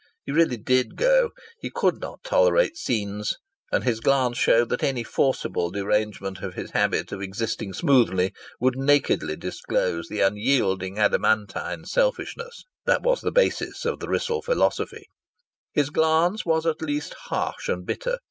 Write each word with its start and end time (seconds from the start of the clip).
He 0.25 0.31
really 0.31 0.57
did 0.57 0.95
go. 0.95 1.29
He 1.59 1.69
could 1.69 1.99
not 2.01 2.23
tolerate 2.23 2.75
scenes, 2.75 3.35
and 3.71 3.83
his 3.83 3.99
glance 3.99 4.35
showed 4.35 4.69
that 4.69 4.81
any 4.81 5.03
forcible 5.03 5.69
derangement 5.69 6.39
of 6.41 6.55
his 6.55 6.71
habit 6.71 7.11
of 7.11 7.21
existing 7.21 7.73
smoothly 7.73 8.33
would 8.59 8.75
nakedly 8.75 9.35
disclose 9.35 10.07
the 10.07 10.21
unyielding 10.21 10.97
adamantine 10.97 11.85
selfishness 11.85 12.65
that 12.87 13.03
was 13.03 13.21
the 13.21 13.31
basis 13.31 13.85
of 13.85 13.99
the 13.99 14.07
Wrissell 14.09 14.41
philosophy. 14.41 15.05
His 15.71 15.91
glance 15.91 16.47
was 16.47 16.65
at 16.65 16.81
least 16.81 17.13
harsh 17.29 17.69
and 17.69 17.85
bitter. 17.85 18.17